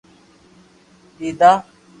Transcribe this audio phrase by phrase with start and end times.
[1.17, 1.51] ڏیڌا